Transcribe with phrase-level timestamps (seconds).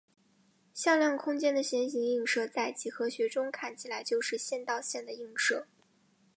[0.73, 5.67] 向量空间的线性映射在几何学中看起来就是线到线的映射。